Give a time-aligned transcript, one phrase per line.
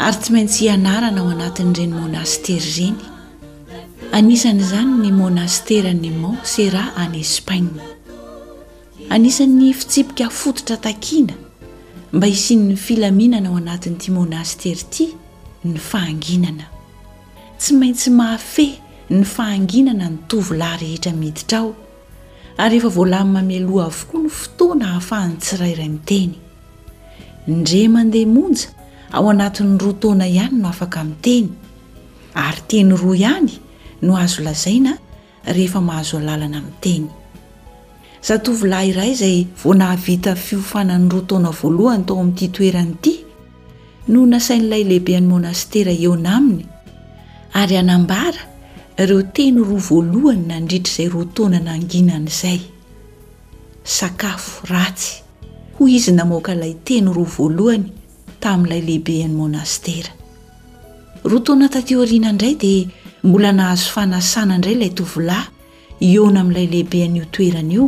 [0.00, 2.94] ary tsy maintsy hianarana ao anatin'irany mônastera zeny
[4.18, 7.80] anisany izany ny mônastera ny monsera any espagne
[9.14, 11.34] anisan'ny fitsipika fototra takiana
[12.14, 15.06] mba isian''ny filaminana ao anatin'iti mônastera ity
[15.68, 16.66] ny fahanginana
[17.60, 18.72] tsy maintsy mahafeh
[19.16, 21.70] ny fahanginana nytovylahy rehetra miditra ao
[22.64, 26.32] ary ehfa voalani mameloha avokoa ny fotoana hahafahany tsirayray niteny
[27.58, 28.68] ndre mandeha monja
[29.12, 31.48] ao anatin'ny roa tona ihany no afaka amin'ny teny
[32.44, 33.50] ary teny roa ihany
[34.06, 34.92] no azo lazaina
[35.56, 37.04] rehefa mahazo alalana ami'ny teny
[38.28, 43.14] zatovylahiray izay vonahavita fiofanany roa tona voalohany tao amin'ity toeranyity
[44.12, 46.66] no nasain'ilay lehibeany monastera eo na aminy
[47.60, 48.40] ary anambara
[49.02, 52.60] ireo teny roa voalohany nandritra izay ro taona nanginana izay
[53.96, 55.16] sakafo ratsy
[55.78, 57.98] hoy izy namoaka ilay teny roa voalohany
[58.44, 60.12] tamin'ilay lehibeany monastera
[61.30, 62.84] roa taona tatioriana indray dia
[63.26, 65.46] mbola nahazo fanasana indray ilay tovilahy
[66.12, 67.84] iona amin'ilay lehibean'io toerana io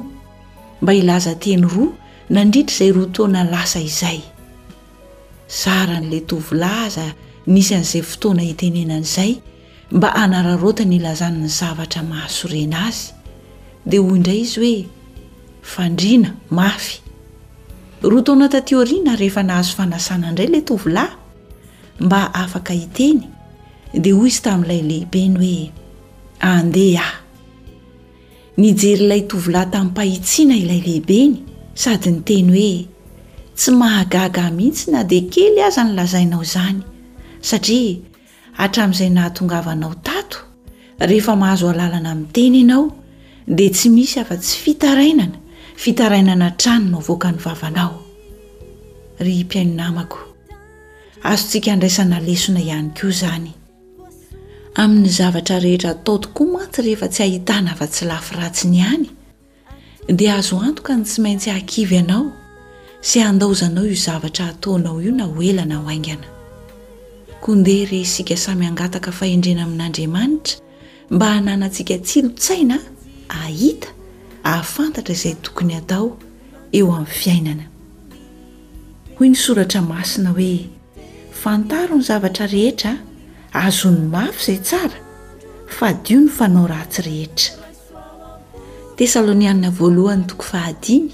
[0.83, 1.91] mba ilaza teny roa
[2.35, 4.19] nandritra izay roa taona lasa izay
[5.61, 7.05] saran'lay tovilay aza
[7.55, 9.31] nisan'izay fotoana hitenenan'izay
[9.97, 13.01] mba anararoti ny ilazanny zavatra mahasorena azy
[13.89, 14.77] dia hoy indray izy hoe
[15.73, 16.29] fandriana
[16.59, 16.95] mafy
[18.03, 21.13] roa tona tatiorina rehefa nahazo fanasana indray lay tovilahy
[22.01, 23.21] mba afaka iteny
[24.03, 25.73] dia hoy izy tamin'ilay lehibe ny hoe
[26.53, 27.13] andeha ah
[28.61, 31.33] nijery ilay tovilahy tamin'nympahitsiana ilay lehibeny
[31.83, 32.77] sady nyteny hoe
[33.57, 36.81] tsy mahagaga mihitsy na de kely aza ny lazainao izany
[37.49, 37.97] satria
[38.63, 40.39] atramin'izay nahatongavanao tato
[41.09, 42.85] rehefa mahazo alalana amin'nteny ianao
[43.57, 45.39] dea tsy misy afa-tsy fitarainana
[45.77, 47.93] fitarainana tranono voaka ny vavanao
[49.27, 50.19] ry mpiainonamako
[51.31, 53.51] azontsika andraisanalesona ihany koa zany
[54.83, 59.07] amin'ny zavatra rehetra atao tokoa mantsy rehefa tsy hahitana fa tsy lafi ratsi ny hany
[60.19, 62.25] dia azo antoka ny tsy maintsy hakivy anao
[63.09, 66.27] sy andaozanao io zavatra hataonao io na hoelana ho aingana
[67.45, 70.55] kondeha resika samy angataka fahendrena amin'andriamanitra
[71.13, 72.77] mba hananantsika tsy lotsaina
[73.43, 73.89] ahita
[74.45, 76.17] ahafantatra izay tokony atao
[76.77, 77.65] eo amin'ny fiainana
[79.17, 80.59] hoy ny soratra masina hoe
[81.43, 82.93] fantaro ny zavatra rehetra
[83.53, 84.99] ahazony mafy izay tsara
[85.67, 87.55] fa diio ny fanao ratsy rehetra
[88.97, 91.13] tesalônianina voalohany toko fahadiny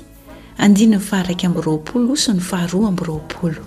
[0.59, 3.63] andiny mifaraik amby roapolo so ny faharoa amby roapolo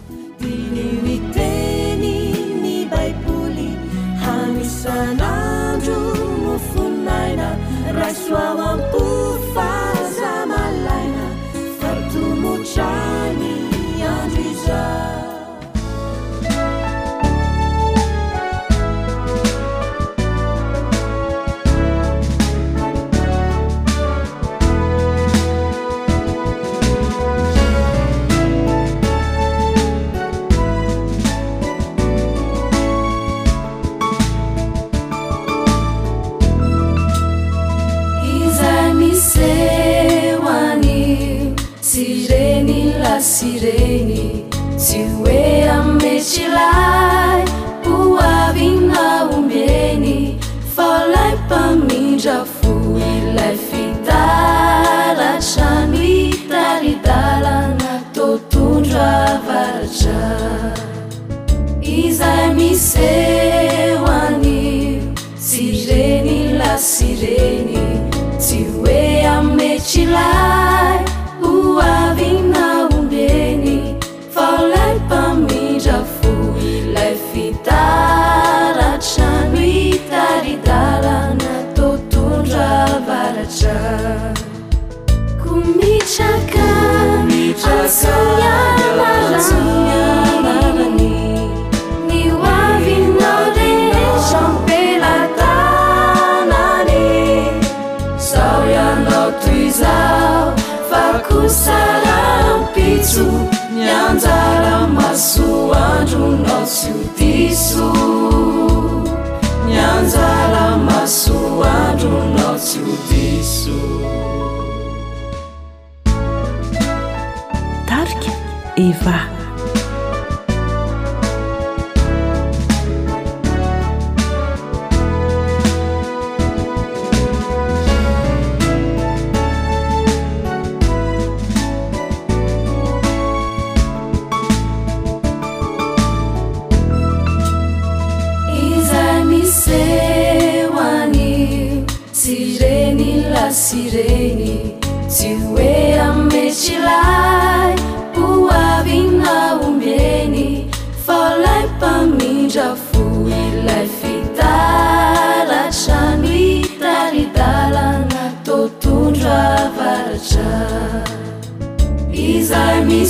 [162.51, 163.05] 在你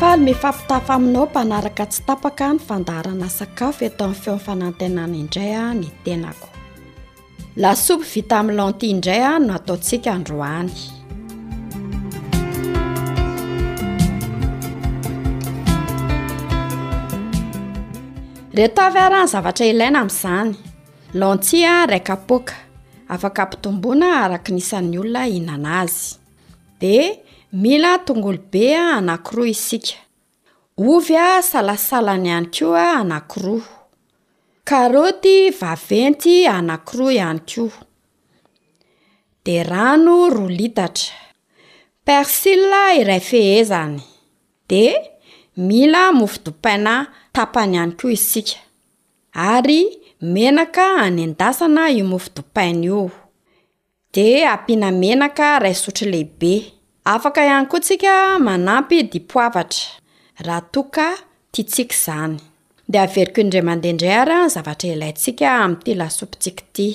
[0.00, 5.88] faly mifampitafa aminao mpanaraka tsy tapaka ny fandarana sakafo eto amin'n feo'nfanantenana indray a ny
[6.04, 6.48] tenako
[7.60, 10.72] lasopy vita milanty indray a no ataotsika androany
[18.56, 20.52] rehtavy arany zavatra ilaina amin'izany
[21.20, 22.54] lantsi a raikapoaka
[23.08, 25.98] afaka mpitomboana araka nisan'ny olona ihinana azy
[26.80, 26.94] di
[27.62, 29.96] mila tongolobe a anankiroa isika
[30.90, 33.72] ovy a salasalany ihany ko a anankiroa
[34.68, 37.82] karoty vaventy anankiroa ihany koa
[39.44, 41.16] di rano roa litatra
[42.06, 43.96] persila iray fehezany
[44.68, 44.84] di
[45.68, 46.94] mila mofidopaina
[47.36, 48.58] tapany ihany koa isika
[49.34, 49.82] ary
[50.22, 53.10] menaka anendasana io mofo dopaina o
[54.14, 56.54] de ampiana menaka ray sotro lehibe
[57.04, 60.00] afaka ihany koa tsika manampy dipoavatra
[60.46, 61.06] raha toaka
[61.52, 62.38] tiatsiaka izany
[62.88, 66.88] dea averiko indra mandehaindray ary a zavatra ilayntsika amin'yity lasopytsikaty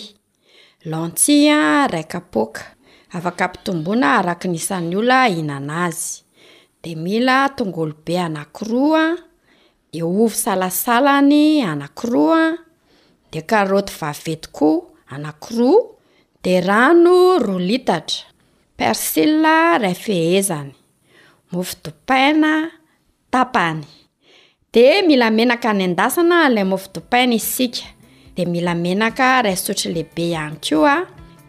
[0.92, 2.64] lantsi a raikapoaka
[3.16, 6.24] afaka mpitomboana araki nisany ola inana azy
[6.84, 9.31] de mila tongolobe anankiroa a
[9.94, 12.58] e ovy salasalany anankiroa a
[13.32, 14.82] de karaoty vavetykoa
[15.14, 15.82] anankiroa
[16.44, 18.24] de rano roa litatra
[18.78, 20.72] persila ray fehezany
[21.52, 22.52] mofi dopaina
[23.32, 23.84] tapany
[24.74, 27.86] de mila menaka ny andasana lay mofo dopaina isika
[28.36, 30.98] de mila menaka ray sotra lehibe ihany ko a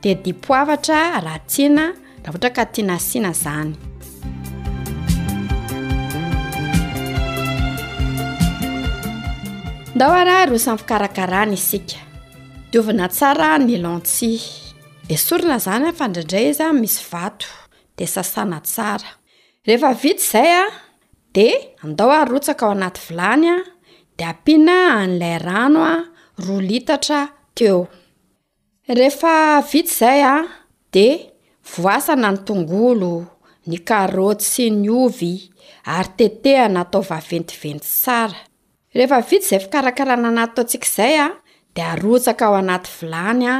[0.02, 1.84] de dipoafatra ra tsiana
[2.22, 3.90] raha ohatra ka tiana sina zany
[9.94, 11.96] ndao arah rosa'nfikarakarana isika
[12.72, 14.30] diovina tsara ny lantsi
[15.08, 17.48] de sorina zany fandraindray izy a misy vato
[17.96, 19.10] de sasana tsara
[19.66, 20.64] rehefa vita izay a
[21.36, 21.48] de
[21.84, 23.58] andao arotsaka ao anaty vilany a
[24.16, 25.96] de ampianaha n'lay rano a
[26.44, 27.18] roa litatra
[27.56, 27.80] teo
[28.98, 29.32] rehefa
[29.70, 30.36] vita izay a
[30.94, 31.06] de
[31.74, 33.12] voasana ny tongolo
[33.70, 35.32] ny karo sy ny ovy
[35.96, 37.88] ary tetehanatao vaventiventy
[38.94, 41.26] rehefa vity izay fikarakarana anaataontsikaizay a
[41.74, 43.56] de arotsaka ao anaty vilany a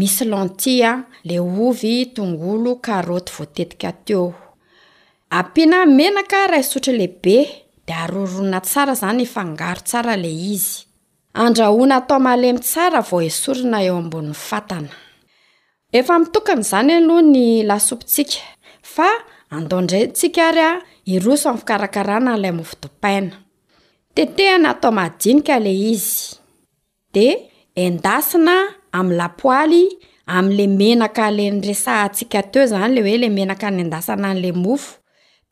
[0.00, 0.92] misy lanti a
[1.24, 4.34] le ovy tongolo karoty voatetika teo
[5.30, 7.36] ampiana menaka raha isotra lehibe
[7.86, 10.72] de arorona tsara izany ifangaro tsara le izy
[11.44, 14.90] andrahona atao malemy tsara vao esorina eo ambonin'ny fatana
[15.98, 18.42] efa mitokany izany aloha ny lasopitsika
[18.94, 19.08] fa
[19.56, 20.72] andondraytsika ary a
[21.12, 23.36] iroso amn'ny fikarakarana lay mofidopaina
[24.16, 26.36] tetehana atao madinika le izy
[27.14, 27.26] de
[27.74, 28.54] endasina
[28.92, 29.88] am'ylapoaly
[30.26, 34.96] am'la menaka le nresa tsika teo zany le oe le menaka ny endasina la mofo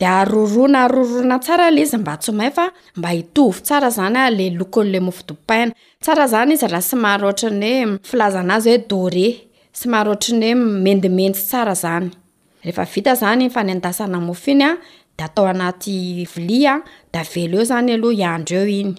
[0.01, 2.67] de arorona rorona sara le izy mba tsomai fa
[2.97, 7.99] mba itovy tsara zanyale lokon'le mofo dpaina tsara zany izy raha sy mahr oatra nyoe
[8.09, 9.27] filazana azy oe dore
[9.79, 10.55] sy mahar otra nyhoe
[10.87, 12.09] mendimentsy sara zany
[12.65, 14.71] rehefa vita zany fany endasana mofo iny a
[15.19, 16.81] de atao anaty vili a
[17.13, 18.95] da velo eo izany aloha iandro eo iny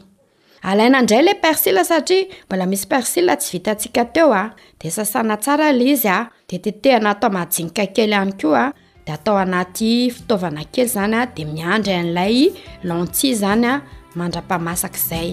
[0.62, 5.72] alaina indray ilay persila satria mbola misy persila tsy vitantsika teo a de sasana tsara
[5.72, 6.20] lay izy a
[6.50, 8.64] de tetehana atao majinika kely ihany ko a
[9.06, 12.40] de atao anaty fitaovana kely zany a de miandra an'ilay
[12.88, 13.74] lanti izany a
[14.18, 15.30] mandra-pah masaka izay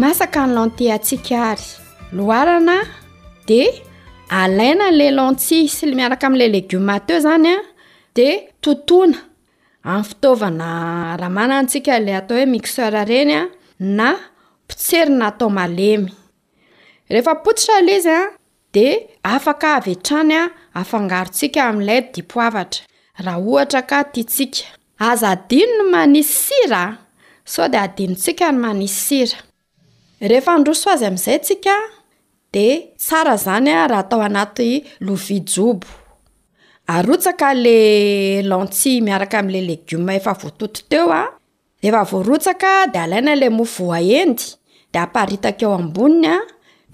[0.00, 1.68] masaka ny lantil atsikaary
[2.12, 2.80] loarana
[3.46, 3.66] de
[4.28, 7.56] alainala lanti s miaraka amla legioma te zany a
[8.16, 8.28] de
[8.62, 9.16] totona
[9.84, 10.70] amny fitaovana
[11.20, 13.40] raha manantsika le atao hoe mixer irenya
[13.78, 14.08] na
[14.68, 16.10] potserina tao malemy
[17.14, 18.20] rehefaotsira lizy a
[18.74, 18.86] de
[19.36, 20.34] afak avetrany
[20.80, 22.82] afangarosika amlay dipoavatra
[23.24, 24.66] raha ohatraka titsika
[25.08, 26.74] azdino no manisy sir
[27.52, 29.26] so de adinotsikany manisy
[30.20, 31.52] sirarsoazy amzays
[32.54, 35.86] de tsara zany a raha atao anaty lovi jobo
[36.86, 41.22] arotsaka le lanti miaraka amn'la legioma efa voatoto teo a
[41.84, 44.42] eefa voarotsaka de alaina la movoaendy
[44.92, 46.36] de amparitaka eo amboniny a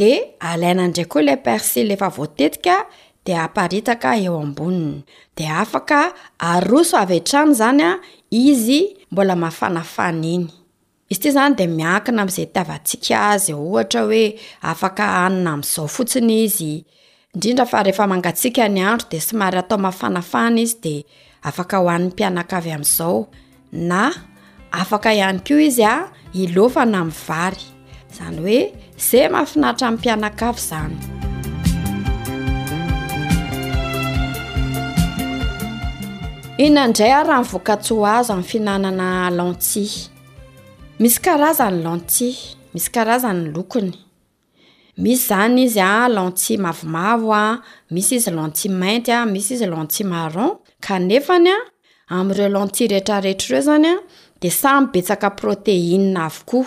[0.00, 0.10] de
[0.50, 2.76] alaina indray koa ilay parsily efa voatetika
[3.26, 4.98] de amparitaka eo amboniny
[5.36, 5.98] de afaka
[6.52, 7.90] aroso avy etrano izany a
[8.30, 8.80] izy
[9.12, 10.46] mbola mafanafana iny
[11.08, 14.26] izy ty izany de miakina ami'izay tiavantsiaka azy ohatra hoe
[14.70, 16.72] afaka anina ami'izao fotsiny izy
[17.34, 20.94] indrindra fa rehefa mangatsiaka ny andro de somary atao mahafanafana izy de
[21.48, 23.18] afaka ho an'ny mpianakavy amin'izao
[23.90, 24.02] na
[24.80, 25.94] afaka ihany koa izy a
[26.42, 27.62] ilofana amny vary
[28.12, 28.58] izany hoe
[29.08, 30.96] zay mahafinaritra minnympianakafy izany
[36.66, 39.08] inandray a raha nivoakatsy ho azo aminny fihinanana
[39.38, 40.10] lanti
[40.98, 42.28] misy karazany lanti
[42.74, 43.92] misy karazany lokony
[44.96, 47.60] misy zany izy a lanti mavomavo a
[47.90, 50.50] misy izy lanti manty a misy izy lanti marron
[50.80, 51.58] kanefany a
[52.14, 53.94] am'ireo lanti retrarehetrareo zany a
[54.40, 56.60] de samy betsaka proteina avoko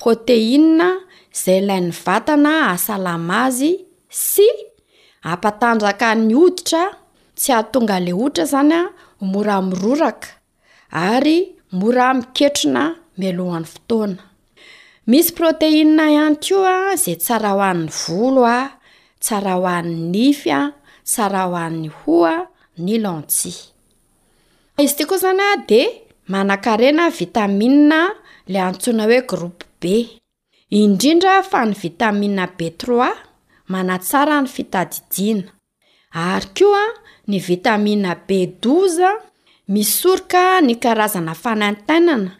[0.00, 0.88] proteina
[1.44, 3.72] zay ilay 'ny vatana asalamazy
[4.08, 4.48] sy
[5.32, 6.84] apatanjaka ny oditra
[7.36, 8.84] tsy atonga le oditra izany a
[9.20, 10.28] mora miroraka
[11.12, 11.38] ary
[11.78, 12.84] mora miketrona
[13.18, 14.18] ohanfotoana
[15.06, 18.60] misy proteina ihany ko a izay tsara ho an'ny volo a
[19.20, 20.60] tsara ho an'ny nify a
[21.08, 22.34] tsara ho an'ny ho a
[22.84, 23.50] ny lantsi
[24.82, 25.82] izy tyka koa izany a de
[26.30, 28.00] manan-karena vitamia
[28.52, 29.84] la antsoina hoe groupe b
[30.78, 35.50] indrindra fany vitamia b 3 manatsara ny fitadidiana
[36.32, 36.84] ary ko a
[37.28, 38.30] ny vitamina b
[38.62, 39.10] 2i a
[39.74, 42.30] misorika ny karazana fanantainana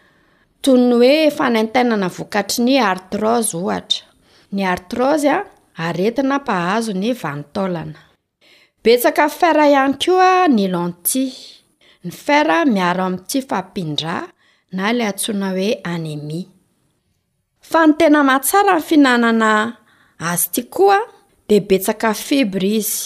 [0.65, 3.99] tony hoe fanaintainana vokatry ny artrozy ohatra
[4.53, 5.39] ny artroze a
[5.87, 7.99] aretina mpahazo ny vanintaolana
[8.83, 11.25] betsaka n fara ihany koa ny lanti
[12.03, 14.15] ny fara miaro amin'nyiti fampindra
[14.77, 16.41] na lay antsoina hoe anemi
[17.69, 19.51] fa ny tena mahatsara ny finanana
[20.29, 20.99] azo itia koa
[21.49, 22.97] de betsaka fibra izy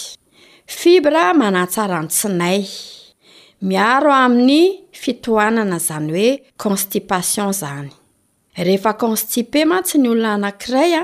[0.78, 2.64] fibra manatsara ntsinay
[3.62, 4.62] miaro amin'ny
[5.02, 6.28] fitohanana izany hoe
[6.62, 7.90] constipation izany
[8.56, 11.02] rehefa constipe ma tsy ny olona anank'iray a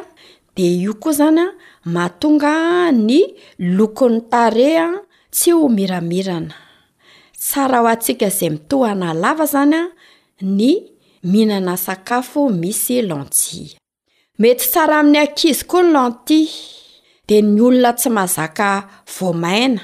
[0.56, 1.48] de io koa izany a
[1.94, 2.52] maatonga
[3.08, 3.18] ny
[3.76, 4.88] lokon'ny tare a
[5.34, 6.56] tsy ho miramirana
[7.40, 9.82] tsara ho antsika izay mito hana lava izany a
[10.56, 10.70] ny
[11.30, 13.60] mihinana sakafo misy lanti
[14.40, 16.40] mety tsara amin'ny akizy koa ny lanti
[17.28, 18.68] de ny olona tsy mazaka
[19.14, 19.80] voamaina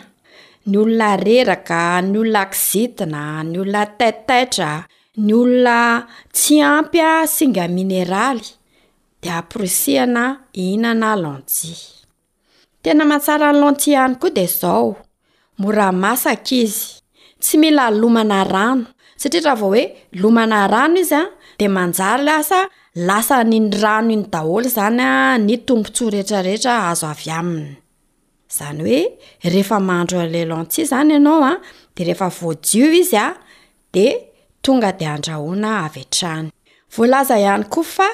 [0.71, 4.73] ny olona reraka ny olona kzitina ny olona tetitatra
[5.27, 5.79] ny olona
[6.35, 8.45] tsy ampy a singa mineraly
[9.23, 10.25] de aprosiana
[10.67, 11.79] inana lantia
[12.83, 14.93] tena mantsara ny lantsi hany koa de zao
[15.61, 16.81] morahamasaka izy
[17.43, 18.87] tsy mila lomana rano
[19.21, 19.83] satria raha vao oe
[20.21, 21.23] lomana rano izy a
[21.61, 22.59] de manjary lasa
[23.09, 25.11] lasa nyny rano iny daholo zanya
[25.47, 27.82] ny tombontso rehetrarehetra azo avy ainy
[28.57, 31.61] zany hoe rehefa mahandro an'lay lanti izany ianao ah, a
[31.97, 33.41] de rehefa voadio izy ah, a
[33.95, 34.07] de
[34.65, 36.47] tonga de andrahoina av ean-trany
[36.95, 38.09] voalaza ihany koa fa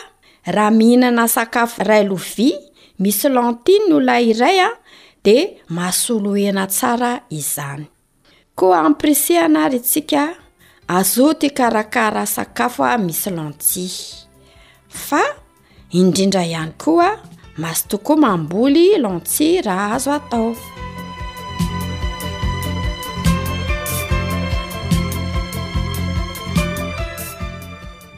[0.57, 2.57] raha mihinana sakafo ray lovia
[3.03, 4.79] misy lanti ny olona iray ah, a
[5.27, 5.37] de
[5.77, 7.85] masolo hena tsara izany
[8.59, 10.23] koa ain'y prise ana ry itsika
[10.99, 13.85] azoty karakara sakafo a misy lanti
[15.07, 15.23] fa
[15.99, 17.17] indrindra ihany koaa
[17.59, 20.51] masotoko mamboly lantsi raha azo atao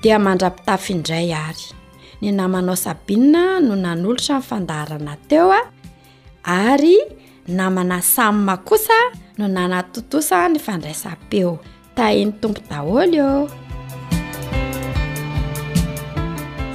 [0.03, 1.67] dia mandrapitafyindray ary
[2.21, 5.63] ny namanao sabinina no nan'olotra nfandaharana teo a
[6.69, 6.97] ary
[7.49, 8.97] namana samma kosa
[9.39, 11.51] no nanatotosa ny fandraisam-peo
[11.97, 13.70] tain'ny tompo daholo o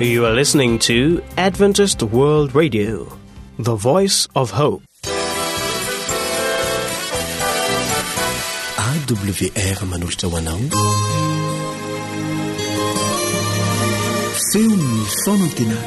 [0.04, 3.08] you are listening to adventised world radio
[3.58, 4.84] the voice of hope
[8.88, 10.56] awr manultewana
[14.52, 14.84] seu n
[15.24, 15.80] sonoftina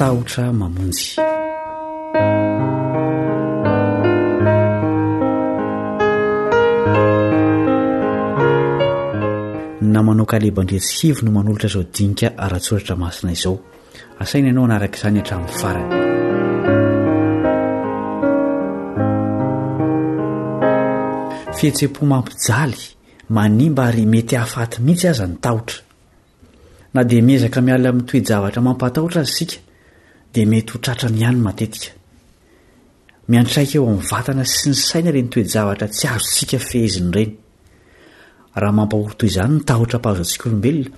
[0.00, 1.04] tahotra mamonjy
[9.80, 13.54] na manao kalebaindretsy hivy no manolotra zao dinika ara-tsoratra masina izao
[14.20, 15.92] asaina ianao hanaraka izany hatramin'ny farany
[21.56, 22.82] fihetse-po mampijaly
[23.36, 25.78] manimba ary mety hahafaty mihitsy aza ny tahotra
[26.94, 29.56] na dia mihezaka miala amin'n toejavatra mampatahotra azy sika
[30.36, 31.90] de mety ho tratra ny ihany matetika
[33.32, 37.32] miantraika eo ami'ny vatana sy ny saina ireny toejavatra tsy azontsika feheziny ireny
[38.60, 40.88] raha mampaorytoy zany ny tahotra mpahazo antsika olombelona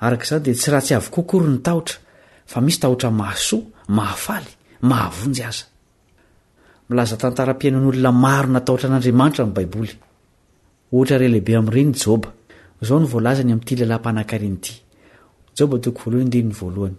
[0.00, 1.98] arak' zany de tsy ra tsy avykokory ny tahotra
[2.50, 3.60] fa misy tahotra mahasoa
[3.96, 4.46] mahafaly
[4.90, 7.36] mahavonjy az'olonaoabtoko
[16.00, 16.94] volohany ndinny voaloany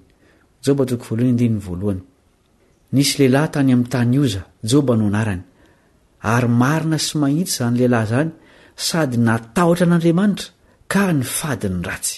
[0.66, 5.04] jba toko vohan dnyvalonysy ahytnya'y tanyzajobany
[6.34, 8.30] ary marina sy mahitsy zany lelahy zany
[8.88, 10.48] sady natahotra an'andriamanitra
[10.92, 12.18] ka ny fadiny ratsy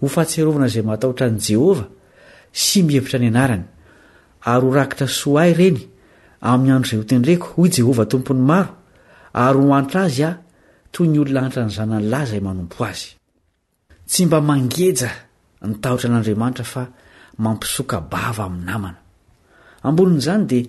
[0.00, 1.88] ho fatserovana izay mahatahotra n' jehovah
[2.52, 3.64] sy mihevitra ny anarany
[4.42, 5.80] ary horakitra soa ay reny
[6.50, 8.72] amin'ny andro izay hotendreko hoy jehovah tompony maro
[9.44, 10.34] ary hoanitra azy ao
[10.94, 13.08] toy ny olona anitra ny zanany laza y manompo azy
[14.10, 15.10] tsy mba mangeja
[15.68, 16.82] nitahotra an'andriamanitra fa
[17.44, 18.98] mampisoka bava amin'ny namana
[19.86, 20.66] ambonin'izany dia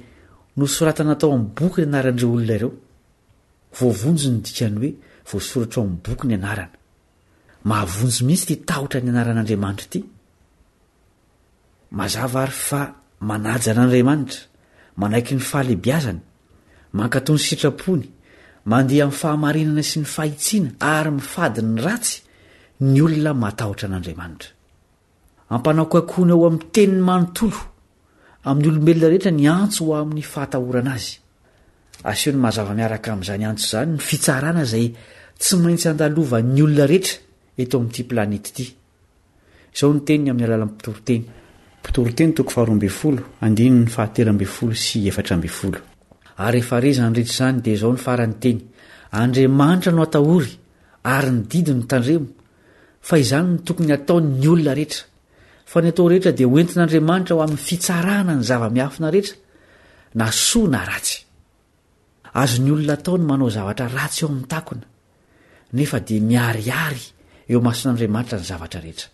[0.57, 2.71] nosoratana atao amin'ny boky ny anaran'ireo olona ireo
[3.79, 4.91] voavonjo ny dikany hoe
[5.29, 6.80] voasoratra amn'nyboky ny anarana
[7.69, 9.87] mahavonjo mihitsy ty tahotra ny anaran'andramanitra
[11.97, 12.81] tyazaary fa
[13.29, 14.41] manajy n'andriamanitra
[14.99, 16.21] manaiky ny fahalebiazany
[16.97, 18.05] mankatony sitrapony
[18.71, 22.15] mandeha mi'yfahamarinana sy ny faitsiana arymifadi ny ratsy
[22.93, 23.95] nyolona matahtr ny
[25.51, 27.61] aoa'y tenny manontolo
[28.49, 34.85] am'yolobelona reetra ny antsoo ain'ny ahaoanayaoy mazavamiaraka am'zany atso zanyny fina zay
[35.41, 37.01] tsy maintsyadaovanylnee
[39.81, 43.67] ony ten am'ny alalan itortenypitorteny toko faharoaambefolo andny
[44.01, 47.09] ahtembfoo sy erooyeany
[47.63, 48.59] de aoanyeny
[49.21, 50.51] adrmanitra no ataory
[51.15, 52.27] ary ny didi ny tandremo
[53.07, 55.03] fa izany n tokony ataoy nyolona reetra
[55.75, 59.07] anyato reheta de entin'andrmanitrahoamn'ny firanany zavaiaina
[62.41, 63.49] eezyna atoymanao
[65.75, 65.87] ray
[66.73, 67.01] oa'd
[67.51, 69.07] eo mason'andriamanitra ny zavatra rehetra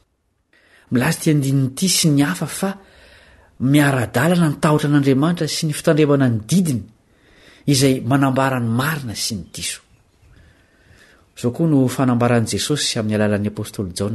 [0.93, 2.69] milazy ti ndininyity sy ny hafa fa
[3.71, 6.83] miara-dalana nitahotra an'andriamanitra sy ny fitandrevana ny didiny
[7.73, 9.81] izay manambarany marina sy ny diso
[11.39, 14.07] zao koa no fanambaran' jesosy amin'ny alalan'ny apôstoly ja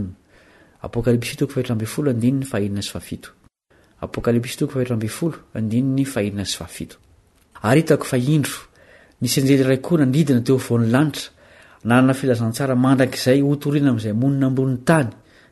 [11.23, 11.29] a
[11.85, 15.09] nanana filazantsara mandak' izay otorina ami'zay monina amboni'ny tany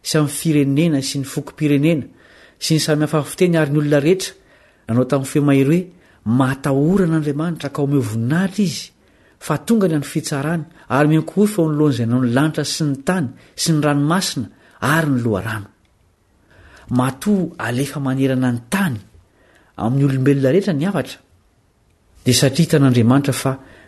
[0.07, 2.05] sy amiy firenena sy ny fokompirenena
[2.59, 4.33] sy ny sami hafahfiteny ary ny olona rehetra
[4.89, 5.87] anaotami'ny femahery hoe
[6.41, 8.47] mataoran'adriamanitra k ahira
[9.51, 10.63] atongayaftsarany
[10.97, 13.99] aryonaynonylanitra sy ny tany synyaaa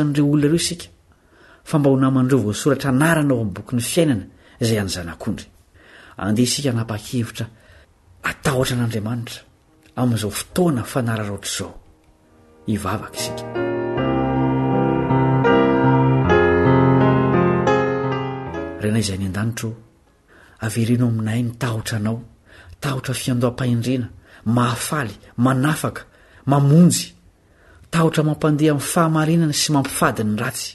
[0.00, 0.91] an
[1.64, 4.24] fa mbaho naman-dreo voasoratra anaranao ami'y bokyny fiainana
[4.62, 5.46] izay any zanak'ondry
[6.24, 7.46] andeha isika napa-kevitra
[8.30, 9.40] atahotra an'andriamanitra
[10.00, 11.70] amn'izao fotoana fanararotr' zao
[12.74, 13.44] ivavaka isika
[18.82, 19.68] renay izay ny an-danitro
[20.66, 22.18] avereno aminahay ny tahotra anao
[22.82, 24.08] tahotra fiandoam-pahindrena
[24.56, 26.02] mahafaly manafaka
[26.50, 27.04] mamonjy
[27.92, 30.70] tahotra mampandeha ami'ny fahamarinany sy mampifadin'ny ratsy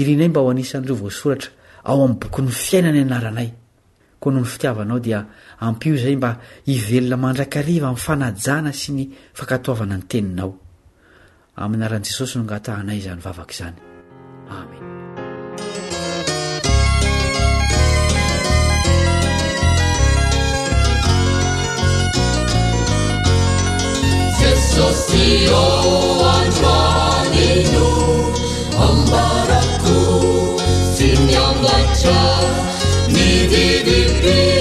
[0.00, 1.50] irianay mba ho anisan'ireo voasoratra
[1.88, 3.48] ao amin'ny bokyny fiainany anaranay
[4.20, 5.20] koa noho ny fitiavanao dia
[5.68, 6.30] ampio izay mba
[6.68, 9.04] hivelona mandrakariva amin'y fanajana sy ny
[9.38, 10.52] fankatoavana ny teninao
[11.62, 13.76] aminaran'i jesosy no angatahanay izany vavaka izany
[14.58, 14.84] amenj
[31.62, 32.04] وش
[33.08, 34.55] 你 بببي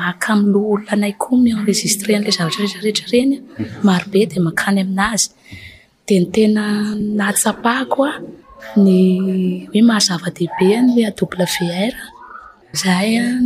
[0.00, 3.34] maka mloolonanaykoa mienregistrelay zavatra reetrareetra reny
[3.86, 5.30] marobe di makany amin'azy
[6.08, 6.66] di ny tena
[7.20, 8.12] nasapahkoa
[8.84, 10.92] nyoe mahazavadehibezay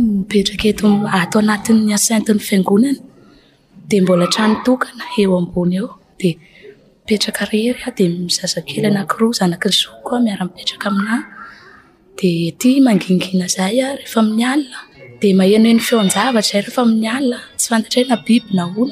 [0.07, 0.71] miperak e
[1.19, 2.97] ato anatiy acint'ny fiangonan
[3.89, 4.87] dia mbola tranooa
[5.21, 11.15] eoaboy eodmipetraka rrydi mizazakely akiroa zanaknyzokko miaramipetraka amina
[12.17, 14.77] di t mangigina zay reefa miy alna
[15.19, 18.91] di mahenoeno fionjavaray reefamiy alna sy fanatr ena biby naoln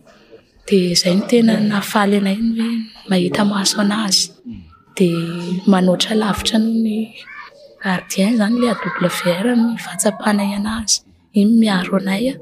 [0.71, 2.75] zay no tena nafaly anay ny hoe
[3.11, 4.21] mahita maso an'azy
[4.97, 5.23] dia
[5.71, 6.97] manoatra lavitra noho ny
[7.93, 10.95] ardien izany hoe adouble viare ny fahtsapahnay an'azy
[11.41, 12.35] iny miaro anay a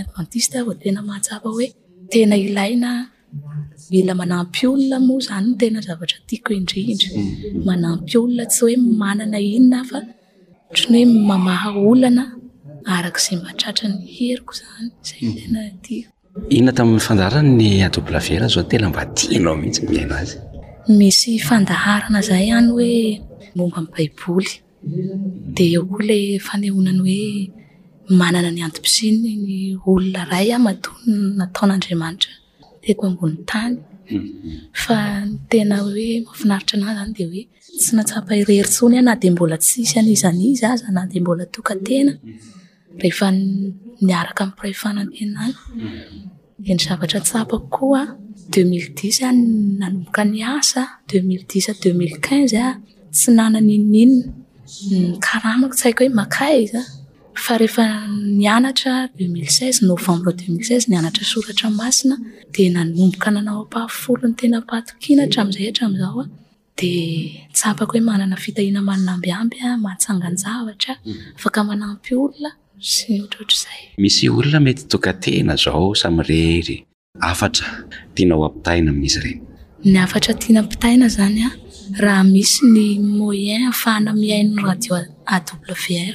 [0.05, 1.67] advtea mahatsapahoe
[2.13, 2.89] tena ilaina
[3.93, 7.57] mila manampy olona moa zany no tena zavatra tiako indrindra mm-hmm.
[7.69, 9.99] manampy olona tsy hoe manana inonafa
[10.77, 12.25] trny hoe mamah olana
[12.97, 16.53] arak sy mbatratra nyheriko zanyza mm-hmm.
[16.57, 19.83] inona taminny fandaharan ny adoblever zan teambadinao mihitsy
[20.23, 20.37] azy
[20.99, 22.91] misy fandaharanazay hany hoe
[23.59, 27.21] momba y baibeokolafeonny oe
[28.21, 29.29] manan ny anompisiny
[29.93, 30.93] olon ray a mao
[31.39, 32.33] nataon'andriamanitra
[32.91, 33.77] eto angoni tany
[34.83, 34.99] fa
[35.51, 37.43] tena hoe maafinaritra an'azy zany dia hoe
[37.83, 42.13] tsy natsapaireri tsony ana dia mbola tsisan'izanizy azy nadia mbola tokatena
[43.03, 43.27] rehefa
[44.07, 45.55] niaraka miy pirayfana tenany
[46.65, 48.07] diny zavatra tsapa koaa
[48.53, 49.29] deux mille dix a
[49.81, 52.67] nanomboka ny asa deux mille dis deux mille quinze a
[53.17, 54.19] tsy nananininna
[55.27, 56.83] karamako tsyhaiko hoe makay izya
[57.45, 57.85] fa rehefa
[58.41, 62.17] nianatra deux mille seiz novembre deux mill seiz nianatra soratramasina
[62.53, 66.29] d naomboka nanao apahafolony tenapahatokina atrazay atraaod
[66.85, 69.51] o hoe maaafitahinama abayn
[72.21, 72.53] mm.
[74.03, 76.77] misy olona mety toka tena zao samy rehry
[77.31, 77.67] afatra
[78.15, 79.41] tianao ampitaina miizyreny
[79.93, 81.49] ny afatra iana pitaina zanya
[82.03, 82.81] raha misy ny
[83.19, 84.95] moyen ahfahana mihainy radio
[85.37, 86.15] able vir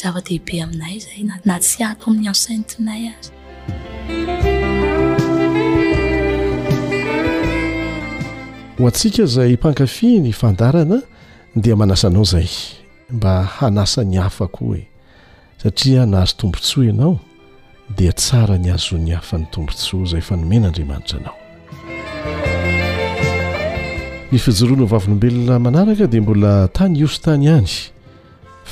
[0.00, 3.32] zava-dehibe aminay zay na tsy ato amin'ny asaintonay azy
[8.78, 10.98] ho antsika zay mpankafia ny fandarana
[11.62, 12.48] dia manasa anao zay
[13.16, 14.82] mba hanasa ny hafa ko e
[15.62, 17.16] satria nahazo tombontsoa ianao
[17.96, 21.36] dia tsara ny hazony hafa ny tombontsoa zay fanomen' andriamanitra anao
[24.32, 27.72] nyfijoroano vavolombelona manaraka dia mbola tany oso tany hany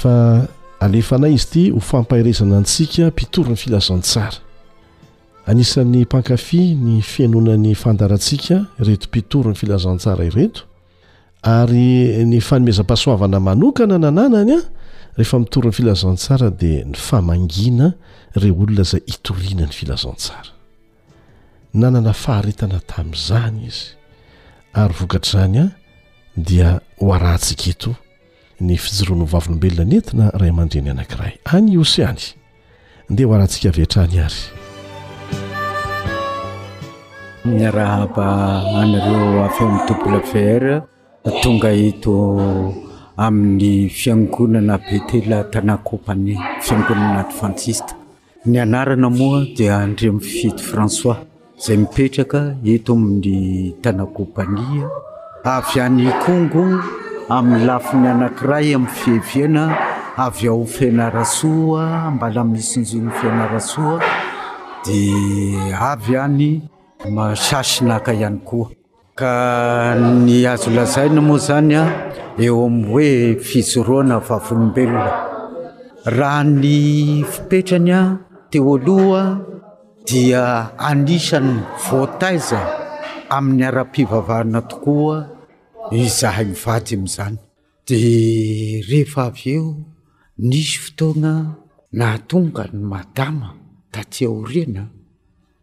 [0.03, 0.13] fa
[0.81, 4.37] alefa na izy ity ho fampahirezana antsika mpitory ny filazantsara
[5.47, 10.63] anisan'ny mpankafi ny fianonany fandarantsika ireto mpitory ny filazantsara ireto
[11.43, 14.61] ary ny fanomezam-pasoavana manokana na nanany a
[15.17, 17.95] rehefa mitory ny filazantsara dia ny famangina
[18.35, 20.51] re olona zay itoriana ny filazantsara
[21.75, 23.97] nanana faharetana tamin'izany izy
[24.73, 25.69] ary vokatr' zany a
[26.37, 27.97] dia ho arantsika eto
[28.61, 32.35] ny fijiroanovavolombelona ny entina ray amandreny anankiray any osiany
[33.11, 34.43] ndea ho arantsika aveatrany ary
[37.45, 38.27] miarahaba
[38.81, 40.75] an'reo avyo ami'ny double vere
[41.43, 42.15] tonga ento
[43.17, 46.35] amin'ny fiangonana betela tana compani
[46.65, 47.93] fiangonana adventiste
[48.47, 51.19] ny anarana moa dia andre mifity françois
[51.61, 54.67] zay mipetraka ento amin'ny tanacompani
[55.45, 56.65] avy any kongo
[57.29, 59.65] amin'ny lafiny anankiray aminy fiheviana
[60.17, 64.01] avy ao fianarasoa mbala misinjino fianarasoa
[64.87, 65.11] di
[65.81, 66.63] avy any
[67.11, 68.71] masasinaka ihany koa
[69.15, 71.85] ka ny azo lazaina moa zany a
[72.39, 75.13] eo ami hoe fizoroana vavolombelona
[76.07, 78.19] raha ny fipetranya
[78.51, 79.39] teo aloha
[80.07, 81.59] dia anisany
[81.91, 82.61] voataiza
[83.35, 85.36] amin'ny ara-pivavahana tokoa
[85.93, 87.39] yzahay mivady amizany
[87.87, 89.77] de rehefa avy eo
[90.39, 91.33] nisy fotoagna
[91.93, 93.55] naatonga ny madama
[93.93, 94.89] da tia oriana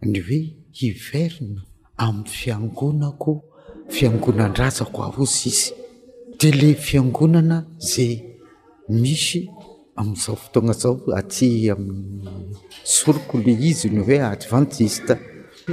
[0.01, 1.61] ny hoe hiverina
[1.97, 3.43] amy fiangonako
[3.89, 5.71] fiangonandrasako avo zy izy
[6.39, 8.07] de le fiangonana za
[8.89, 9.49] misy
[9.95, 12.29] am'izao fotoana zao aty amiy
[12.83, 15.13] soriko le izy ny hoe advantiste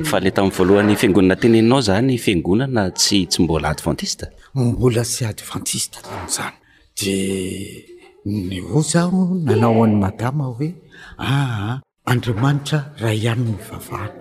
[0.04, 5.98] fa le tamiy voalohan'ny fingonana teneinao zany fingonana tsy tsy mbola adventiste mbola sy adventiste
[6.06, 6.54] tam'zany
[7.00, 7.16] de
[8.24, 10.68] ny o zao nanao hoan'ny madama hoe
[11.18, 11.74] aa ah, ah,
[12.10, 14.12] andriamanitra raha ihanyno vavahany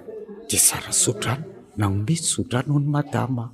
[0.49, 1.43] de sara sodrano
[1.77, 3.45] nanomey sodrana ony madama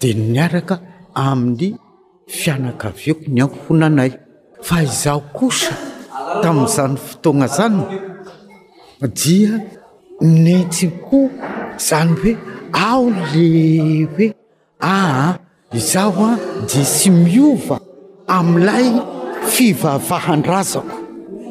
[0.00, 0.74] de niaraka
[1.14, 1.68] amin'ny
[2.38, 4.10] fianaka aveoko ny ako ho nanay
[4.66, 5.74] fa izao kosa
[6.42, 7.80] tami'zany fotoagna zany
[9.18, 9.52] dia
[10.20, 11.28] inentikoa
[11.76, 12.36] zany hoe
[12.72, 14.34] ao le hoe
[14.80, 15.38] aha
[15.74, 17.78] izaho a de sy miova
[18.26, 19.00] ami'ilay
[19.48, 20.96] fivavahandrazako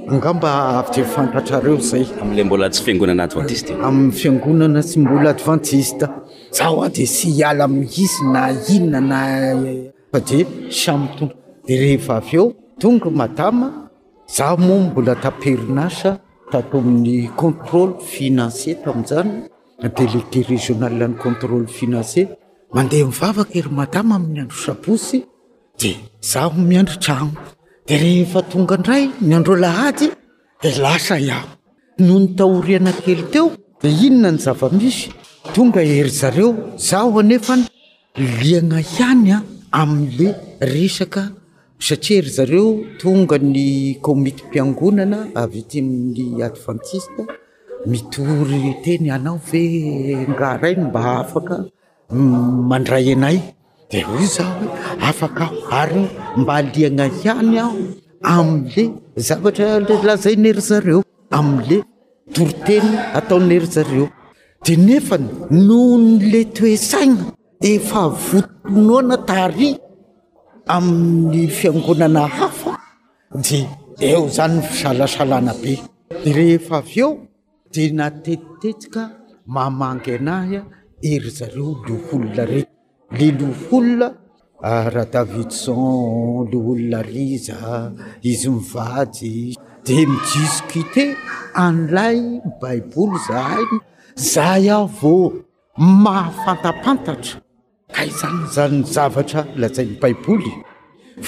[0.09, 6.05] angamba avy de fantatrareo zay ami'lay mbola tsy fiangonana adventiste amiy fiangonana sy mbola adventiste
[6.57, 8.41] zao a de sy hiala mihisy na
[8.76, 9.20] inona na
[10.11, 10.39] fa de
[10.70, 11.36] samy itondra
[11.68, 13.72] de reheva avy eo tonga madama
[14.36, 16.20] zaho moa mbola taperinasa
[16.51, 19.49] tatoaminy contrôle financie tamizany
[19.97, 22.27] delége régionalny contrôly financie
[22.73, 25.19] mandeha mivavaka hery madama ami'y andro sabosy
[25.81, 25.91] de
[26.31, 27.33] zaho miandrotragno
[27.87, 30.07] de rehefa tonga ndray miandro lahady
[30.61, 31.47] de lasa iaho
[31.99, 33.47] no nytahoriana kely teo
[33.81, 35.09] de inona ny zava-misy
[35.55, 37.63] tonga hery zareo zaho anefany
[38.39, 39.37] liana hianya
[39.71, 40.27] amle
[40.61, 41.23] resaka
[41.80, 47.21] satria herizareo tonga ny komite m-piangonana avy ety aminy adventiste
[47.91, 49.61] mitory teny anao ve
[50.36, 51.57] ngaharainy mba afaka
[52.69, 53.38] mandray anay
[53.91, 54.45] de oy za
[55.09, 56.09] afaka ho arina
[56.41, 57.76] mba aliana iany aho
[58.34, 58.84] amle
[59.28, 60.99] zavatra lazainy herizareo
[61.38, 61.78] amle
[62.36, 64.05] tory teny ataon'ny herizareo
[64.65, 65.17] de nefa
[65.67, 67.23] noho nle toesaina
[67.73, 69.71] efa votonoana tary
[70.68, 72.80] aminy fiangonana hafa
[73.49, 73.68] de
[73.99, 75.74] eo zany n fisalasalana be
[76.36, 77.11] rehefa avy eo
[77.74, 79.01] de natetitetika
[79.55, 80.61] mamangy anaya
[81.09, 82.74] ery zareo loholona reky
[83.18, 84.07] le loholona
[84.63, 87.57] ah, raha david son lo olona riza
[88.32, 89.36] izy mivady
[89.86, 91.05] de midiscute
[91.66, 92.20] anlay
[92.61, 93.80] baiboly zahainy
[94.32, 95.13] zay a vo
[96.03, 97.44] mahafantapantatra
[97.93, 100.51] ka izanyzanyny zavatra lazainny baiboly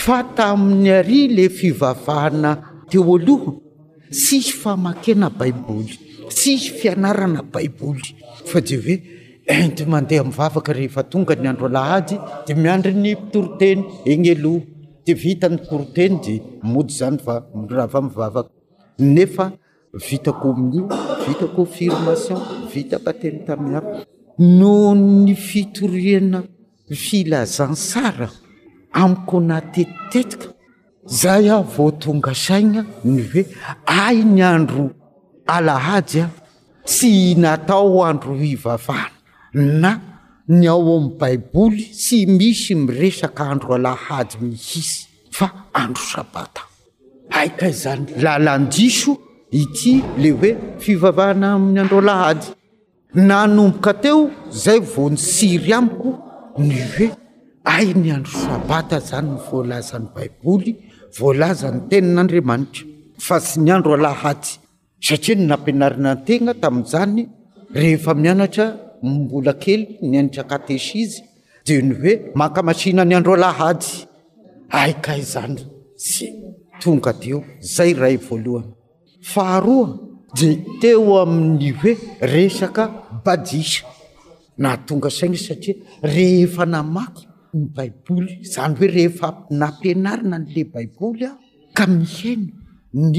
[0.03, 2.51] fa tami'ny ary le fivavahana
[2.89, 3.51] teo aloha
[4.25, 5.93] sisy famakena baiboly
[6.39, 8.07] sisy fianarana baiboly
[8.49, 8.95] fa de hoe
[9.65, 13.81] inde mandeha mivavaka rehefa tonga ny andro alahady de miandriny mpitoroteny
[14.11, 14.61] egnyloa
[15.05, 16.35] de vita ny toroteny di
[16.71, 17.33] mody zany fa
[17.75, 18.51] rava mivavaka
[19.15, 19.45] nefa
[20.09, 20.79] vita komni
[21.25, 22.39] vita confirmation
[22.73, 23.85] vita pateny tamiay
[24.39, 26.43] noo ny fitoriana
[26.91, 28.29] filazan sara
[28.93, 30.53] amiko natetitetika
[31.09, 33.45] zay a voo tonga saigna ny hoe
[33.87, 34.89] ai ny andro
[35.47, 36.29] alahajya
[36.85, 39.09] sy natao andro hivavahana
[39.57, 39.91] na
[40.47, 46.61] ny ao am'y baiboly sy misy miresaka andro alahajy mihisy fa andro sabata
[47.29, 49.17] aika izany lalandiso
[49.51, 52.56] ity le hoe fivavahana amin'ny andro alahajy
[53.17, 56.11] nanomboka teo zay vo nisiry amiko
[56.61, 57.07] ny hoe
[57.65, 60.71] ay ny andro sabata zany nvoalazany baiboly
[61.17, 62.85] volazany tenin'andriamanitra
[63.25, 64.51] fa sy ny andro alahady
[65.07, 67.21] satria ny nampinarina tegna tami'zany
[67.73, 68.65] rehefa mianatra
[69.03, 71.21] mbola kely nianitrakatesizy
[71.65, 73.79] di ny hoe makamasina ny andro alahay
[74.79, 75.57] ai kay zany
[75.95, 76.25] sy
[76.81, 77.39] tonga teo
[77.75, 78.69] zay raha voalohany
[79.31, 79.89] faharoa
[80.37, 80.49] di
[80.81, 83.87] teo amin'ny hoe resaka isa
[84.57, 85.75] natonga saina satria
[86.15, 87.23] rehefa namaky
[87.53, 89.27] ny baiboly zany hoe rehefa
[89.61, 91.25] nampinarina n'la baiboly
[91.77, 92.53] ka mihaina
[93.11, 93.17] ny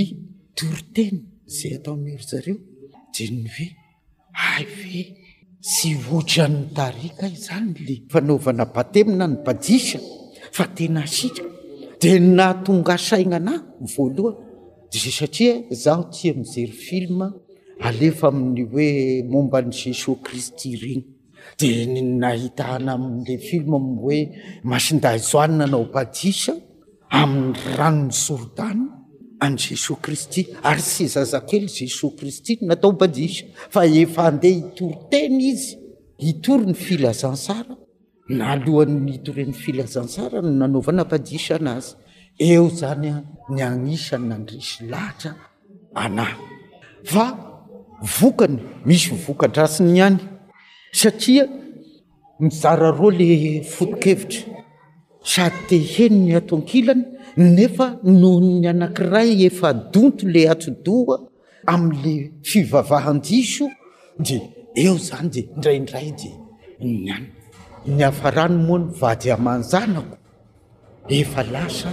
[0.56, 1.20] toritena
[1.56, 2.58] zay ataonery zareo
[3.14, 3.66] de nye
[4.52, 4.64] ay
[5.00, 5.02] e
[5.72, 9.98] sy odranytarika zany le fanaovanabatemna ny badisa
[10.56, 11.44] fa tena sitr
[12.00, 12.04] d
[12.38, 13.52] natonga sainana
[13.92, 14.38] voalohany
[14.90, 15.54] d satria
[15.84, 17.18] zao tia mizery film
[17.80, 21.04] alefa amin'ny hoe momba ni jesos kristy regny
[21.58, 24.18] dia nahitahana ami'la film ami hoe
[24.70, 26.52] masindaizoanina anao badisa
[27.20, 28.82] amin'ny ranonny jordany
[29.44, 35.40] an jesos kristy ary sy zazakely jesos kristy natao badisa fa efa andeha hitoro teny
[35.52, 35.74] izy
[36.24, 37.74] hitory ny filazansara
[38.38, 41.94] na alohany niitoreny filazansara no nanaovana badisa an'azy
[42.48, 43.22] eo zany a
[43.54, 45.32] ny agnisan nandrisy lahitra
[46.04, 46.34] anay
[47.04, 47.24] fa
[48.02, 50.18] vokany misy vokadrasyniany
[50.92, 51.46] satria
[52.40, 54.54] mizara ro le fotokevitra
[55.22, 57.04] sady te heniny ato akilany
[57.36, 61.16] nefa noho ny anankiray efa donto le atodoa
[61.66, 62.14] amle
[62.48, 63.66] fivavahandiso
[64.26, 64.36] de
[64.76, 66.30] eo zany de ndraindray de
[66.80, 67.26] niany
[67.96, 70.16] niafarano moany vady amanjanako
[71.16, 71.88] efa lasa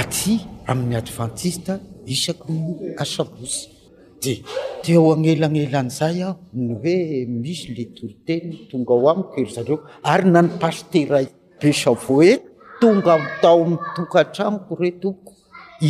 [0.00, 0.34] aty
[0.68, 1.72] amin'ny adventiste
[2.12, 3.79] isako no asabosy
[4.24, 4.42] d
[4.84, 6.94] teo anelanelan'izay ao ny hoe
[7.42, 9.78] misy le toriteny tonga ho amiko ery zareo
[10.12, 11.26] ary nanipasyteray
[11.60, 12.32] besavo e
[12.80, 15.32] tonga tao mitokatraamiko re toko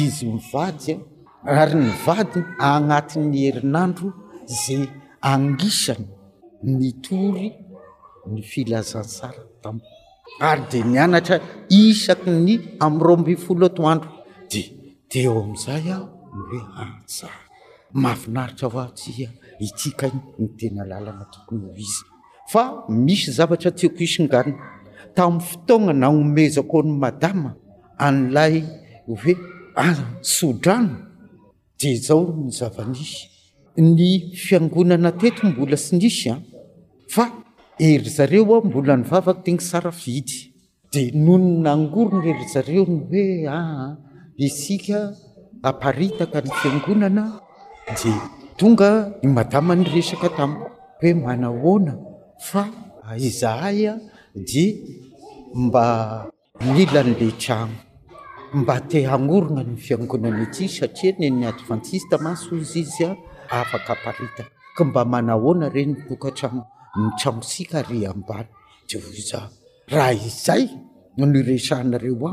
[0.02, 0.94] izy mivadya
[1.60, 4.08] ary nyvadi agnati'ny herinandro
[4.60, 4.76] za
[5.32, 6.06] annisany
[6.78, 7.46] nitory
[8.32, 9.68] ny filazasara ta
[10.48, 11.36] ary de nianatra
[11.80, 12.52] isaky ny
[12.84, 14.10] amyro ambifolo atoandro
[14.50, 14.60] de
[15.10, 17.28] teo amizay aho ny oe atsa
[17.93, 18.93] mahfinaitra hoaa
[19.86, 20.07] ika
[20.43, 21.95] ntena lalana toony iz
[22.53, 24.55] fa misy zavatra tiakoisyngan
[25.14, 27.53] tamiy fotogna nanomezakony madama
[27.99, 28.62] an'lay
[29.07, 29.32] hoe
[29.86, 30.97] asodrano
[31.80, 33.16] de zao ny zavanisy
[33.76, 36.30] ny fiangonana teto mbola sy nisy
[37.14, 37.24] fa
[37.78, 40.34] hery zareo a mbola nivavaka tegna saravidy
[40.93, 43.91] di nohony nangorony heri zareo n hoe ah,
[44.47, 44.99] isika
[45.70, 47.24] aparitaka ny fiangonana
[47.99, 48.12] de
[48.59, 48.91] tonga
[49.34, 50.57] madamany resaka tami
[51.03, 51.95] hoe manahona
[52.49, 52.62] fa
[53.28, 53.93] izahaya
[54.49, 54.66] di
[55.64, 55.86] mba
[56.66, 57.78] milanyle tragno
[58.59, 63.11] mba teagnorona ny fiangonany aty satria nny adventiste masozy izya
[63.61, 64.45] afaka parita
[64.78, 66.62] ko mba manahona reny tokatrano
[67.01, 68.47] mitragno sikari ambany
[68.86, 69.41] ea
[69.95, 70.64] raha izay
[71.18, 72.32] niresanareo a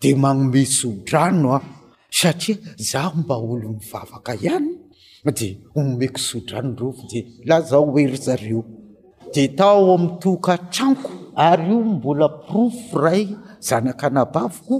[0.00, 1.64] de manomesodrano ah
[2.10, 2.56] satria
[2.90, 4.81] zao mba olo mivavaka ihany
[5.24, 8.64] de mekosodrano rofo de la zao ery zareo
[9.34, 13.28] de tao amytoka tranko ary io mbola prof ray
[13.60, 14.76] zanakanabaviko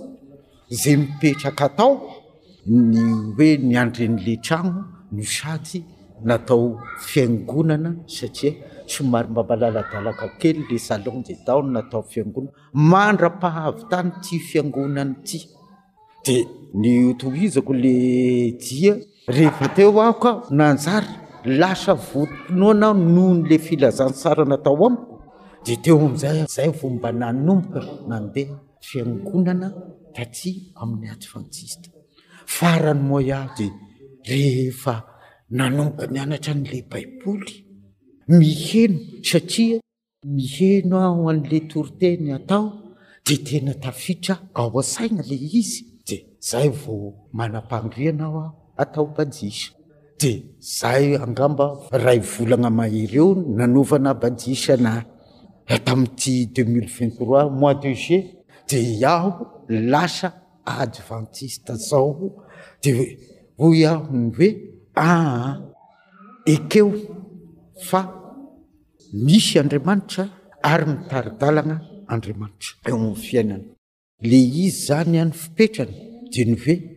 [0.68, 1.92] zay mipetraka atao
[2.66, 3.00] ny
[3.36, 5.78] hoe niandren'le tranno nosaty
[6.26, 8.52] natao fiangonana satria
[8.86, 15.38] somary mbambalaladalakakely le salon de taone natao fiangonaa mandrapahavy tany ti fiangonany ty
[16.24, 17.92] di ny tohizako le
[18.58, 18.96] dia
[19.28, 21.06] rehefa teo aoka nanjary
[21.58, 24.98] lasa votikino anao noho n'le filazan saranatao ami
[25.66, 28.56] de teo amizay zay vo mba nanomboka nandeha
[28.88, 29.68] fiangonana
[30.14, 30.50] da ty
[30.82, 31.88] ami'y aty fanitista
[32.56, 33.66] faranymoyaho de
[34.30, 34.94] rehefa
[35.58, 37.52] nanomboka mianatra a'le baiboly
[38.38, 38.98] miheno
[39.30, 39.76] satria
[40.36, 42.64] miheno aho a'le toriteny atao
[43.26, 46.16] de tena tafitra ao asaina le izy de
[46.50, 46.94] zay vo
[47.32, 49.70] mana-panoriana ah atao badisa
[50.20, 55.04] de zay angamba raha volagna mahereo nanovana badisana
[55.84, 58.18] tami'ity deux mille vingttr mois de jue
[58.68, 59.30] de aho
[59.68, 60.28] lasa
[60.64, 62.44] adventiste zao
[62.82, 63.04] de e
[63.58, 64.50] hoy aho ny hoe
[64.94, 65.52] a ah,
[66.54, 66.90] ekeo
[67.88, 68.00] fa
[69.24, 70.24] misy andriamanitra
[70.70, 71.76] ary mitaridalana
[72.12, 73.64] andriamanitra eo fiainana
[74.28, 75.94] le izy zany any fipetrany
[76.32, 76.91] de ny oe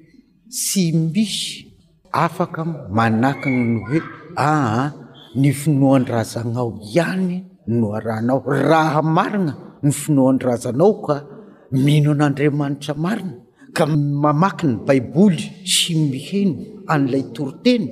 [0.49, 1.65] sy misy
[2.13, 3.99] afaka manakin ny hoe
[4.37, 4.93] aha
[5.35, 11.25] ny finoandrazagnao ihany noaranao raha marina ny finoandrazanao ka
[11.73, 13.33] minon'andriamanitra marina
[13.73, 15.41] ka mamakiny baiboly
[15.73, 17.85] sy miheno an'ilay toroteny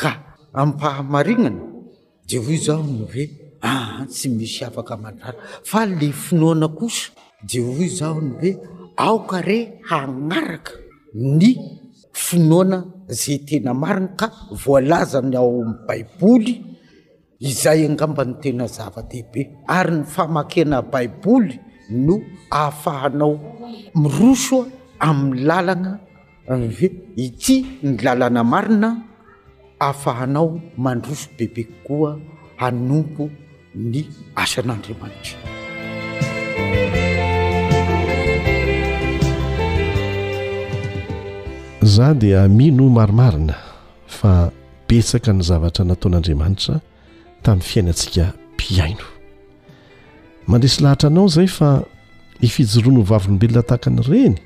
[0.00, 0.10] ka
[0.52, 1.62] ami pahamarignana
[2.28, 3.24] jeoy zao ny hoe
[3.62, 7.12] aa ah, sy misy afaka mandrara fa le finoana kosa
[7.48, 8.50] deo zao ny hoe
[8.98, 10.72] aoka re hagnaraka
[11.14, 11.46] ny
[12.14, 12.78] finoana
[13.10, 14.26] zay tena marina ka
[14.62, 15.50] voalazany ao
[15.86, 16.52] baiboly
[17.50, 19.40] izay angambany tena zava-dehibe
[19.78, 21.54] ary ny famakeana baiboly
[22.04, 22.16] no
[22.58, 23.32] ahafahanao
[24.02, 24.58] miroso
[25.08, 25.92] amin'ny lalagna
[26.80, 26.88] e
[27.24, 27.56] ity
[27.86, 28.88] ny lalana marina
[29.84, 30.48] ahafahanao
[30.84, 32.10] mandroso bebe koa
[32.60, 33.24] hanombo
[33.90, 33.98] ny
[34.42, 35.53] asan'andriamanitra
[41.84, 43.54] zaho dia mino maromarina
[44.08, 44.50] fa
[44.88, 46.80] betsaka ny zavatra nataon'andriamanitra
[47.42, 49.04] tamin'ny fiainatsika mpiaino
[50.48, 51.68] mandresy lahatra anao izay fa
[52.40, 54.36] ifijoroano ho vavolombelona tahaka any ireny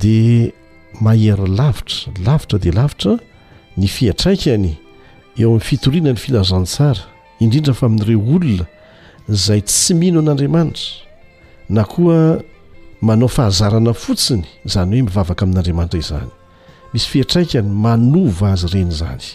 [0.00, 0.52] dia
[1.00, 3.12] mahery lavitra lavitra dia lavitra
[3.76, 4.74] ny fiatraikany
[5.36, 7.02] eo amin'ny fitoriana ny filazantsara
[7.40, 8.64] indrindra fa min'n'ire olona
[9.28, 10.96] izay tsy mino an'andriamanitra
[11.68, 12.40] na koa
[13.02, 16.28] manao fahazarana fotsiny zany hoe mivavaka amin'n'andriamanitra izany
[16.92, 19.26] misy fiatraikany manova azy reny zany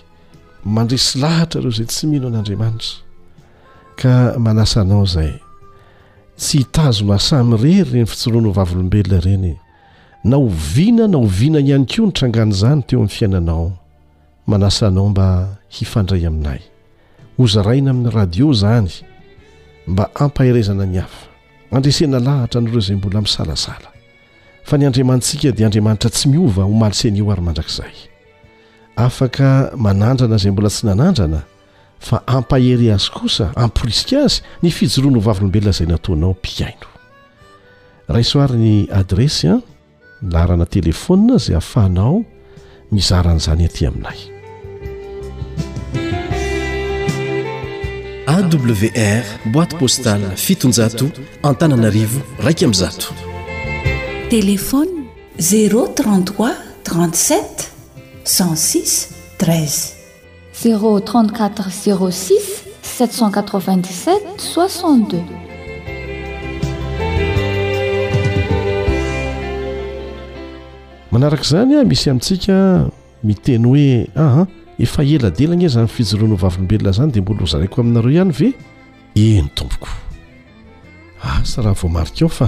[0.66, 2.98] mandresy lahatra reo zay tsy mino an'andramanitra
[4.00, 5.34] ka manasa nao zay
[6.38, 9.54] tsy hitazoma samy rery reny fitsoroana ho vavolombelona reny
[10.24, 13.72] na oviana na o viana ny hany ko ny trangan' zany teo amin'ny fiainanao
[14.48, 15.28] manasanao mba
[15.76, 16.60] hifandray aminay
[17.38, 18.90] hozaraina amin'ny radio zany
[19.88, 21.27] mba ampahirezana ny afo
[21.72, 23.90] andresena lahatra nyireo izay mbola misalasala
[24.64, 27.94] fa ny andriamantsika dia andriamanitra tsy miova ho malisenyeo ary mandrakizay
[28.96, 31.42] afaka manandrana izay mbola tsy nanandrana
[32.00, 36.88] fa ampahery azy kosa amporiska azy ny fijoroano ho vavolombelona izay nataoanao mpiaino
[38.14, 39.56] raysoaryny adresy a
[40.34, 42.24] larana telefonna izay hafahanao
[42.92, 44.37] mizaran'izany atỳ aminay
[48.28, 51.08] awr boîte postal fiton-jato
[51.44, 53.14] antananarivo raika amizato
[54.30, 54.86] telefon
[55.40, 56.52] 033
[56.84, 57.70] 37
[58.26, 59.94] 16 13
[60.64, 62.52] 034 06-787
[64.38, 65.24] 62
[71.12, 72.56] manaraka zany a misy amintsika
[73.24, 74.44] miteny hoe aha
[74.80, 78.50] efa eladelana e zany fijoroano ho vavolombelona zany dia mbola hzaraiko aminareo ihany ve
[79.16, 79.88] eny tompoko
[81.22, 82.48] asa ah, raha vo marika eo fa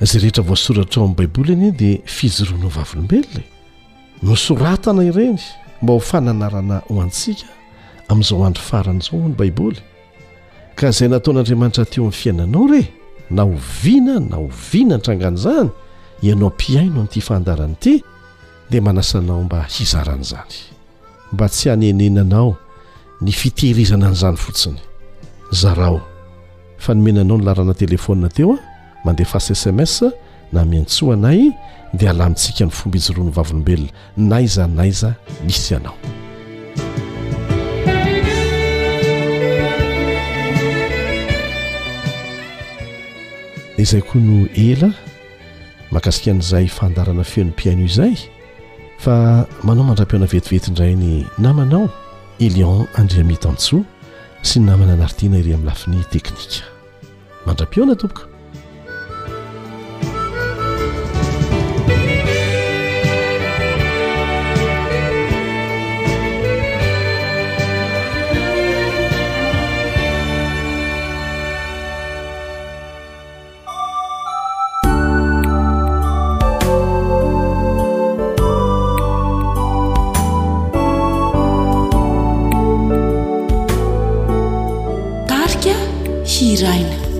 [0.00, 3.44] zay rehetra voasoratra ao amin'ny baiboly eny y dia fijoroanyho vavolombelona e.
[4.26, 5.38] nosoratana ireny
[5.82, 7.48] mba ho fananarana ho antsika
[8.08, 9.80] amin'izao andro faran' izao hoany baiboly
[10.78, 12.82] ka zay nataon'andriamanitra teo amin'ny fiainanao re
[13.30, 15.70] na ho vina na ho vinanytrangan' zany
[16.22, 17.94] ianao mpiaino amin'ity faandarany ity
[18.70, 20.73] dia manasanao mba hizaran' zany
[21.34, 22.50] mba tsy hanenenanao
[23.24, 24.78] ny fitehirizana an'izany fotsiny
[25.60, 25.98] zarao
[26.82, 28.58] fa nomenanao ny larana telefonia teoa
[29.04, 29.94] mandeha fasy sms
[30.54, 31.40] na miantsoa anay
[31.98, 35.10] di ala mitsika ny fombaijyroany vavolombelona naizanaiza
[35.46, 35.96] mitsy anao
[43.82, 44.88] izay koa no ela
[45.92, 48.16] mahakasikan'izay fandarana fen'nompianzay
[48.98, 51.86] fa manao mandram-piona vetivety ndrayny namanao
[52.46, 53.82] elion andreamitansoa
[54.48, 56.64] sy namana anaritina ire amin' lafin'ny teknika
[57.46, 58.33] mandra-pioana toboka
[86.44, 87.13] يراين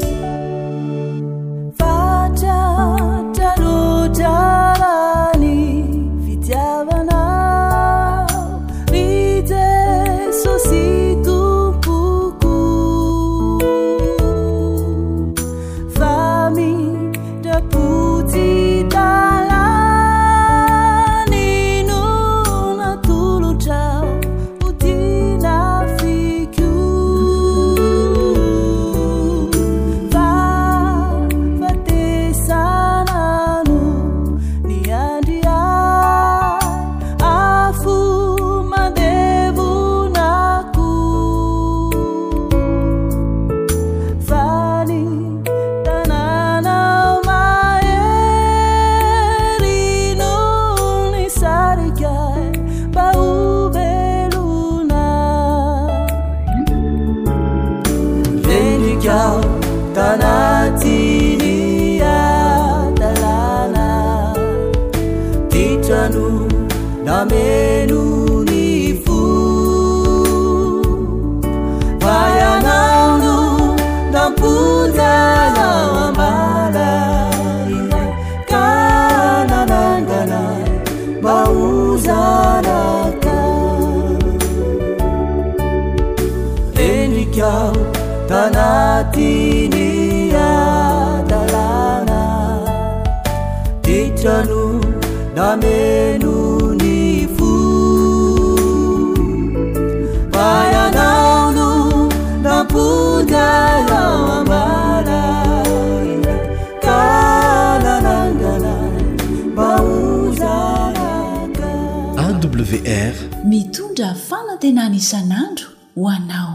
[113.48, 116.52] mitondra fanantenana isan'andro ho anao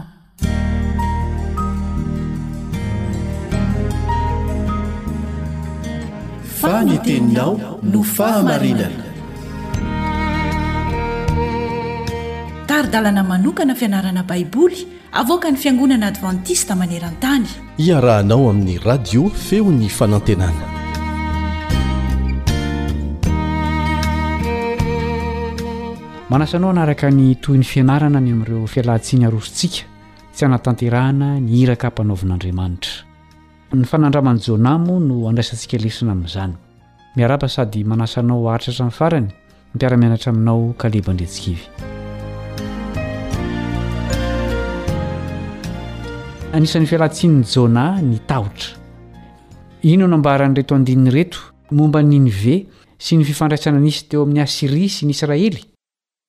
[6.60, 7.52] fanenteninao
[7.92, 9.06] no fahamarinana
[12.68, 14.78] taridalana manokana fianarana baiboly
[15.20, 17.48] avoaka ny fiangonana advantista maneran-tany
[17.86, 20.79] iarahanao amin'ny radio feo n'ny fanantenana
[26.30, 29.82] manasanao hanaraka ny toy n'ny fianarana ny amin'ireo fialantsiany arosontsika
[30.32, 32.92] tsy hanatanterahana ny hiraka ampanaovin'andriamanitra
[33.74, 36.52] ny fanandramany jona moa no andraisantsika lesina amin'izany
[37.16, 39.32] miarapa sady manasanao aritratra n'ny farany ny
[39.74, 41.64] mpiaramianatra aminao kalebandretsikivy
[46.56, 48.70] anisan'ny fialatsin'ny jona ny tahotra
[49.82, 51.38] ino n ambarany reto andinny reto
[51.72, 52.56] momba nyinive
[52.98, 55.66] sy ny fifandraisana anisy teo amin'ny asiria sy ny israely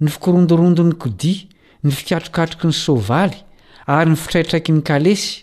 [0.00, 1.42] ny fikorondorondo ny kodia
[1.84, 3.36] ny fikatrokatroky ny soavaly
[3.86, 5.42] ary ny fitraitraiky ny kalesy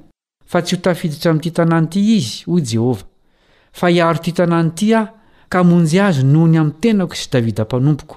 [0.52, 3.04] fa tsy hotafiditra amin'ity tanàny ity izy hoy jehovah
[3.80, 5.08] fa hiaro ty tanàny ity ao
[5.50, 8.16] ka monjy azy noho ny amin'ny tenako sy davida mpanompoko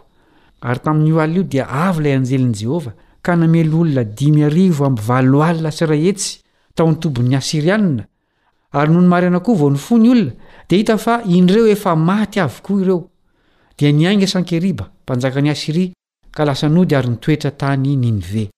[0.66, 5.85] ary tamin'ny oalna io dia avy ilay anjelin'i jehovah ka namelo olona diy mvaoalna sy
[5.87, 6.41] rahetsy
[6.74, 8.05] taonytombon'ny asirianna
[8.72, 10.32] ary nony mariana koa vao ny fony olona
[10.70, 12.99] dia hita fa in'ireo efa maty avokoa ireo
[13.78, 15.93] dia niainga san-keriba mpanjakan'ny asiria
[16.35, 18.49] ka lasanody arynitoetra tany nine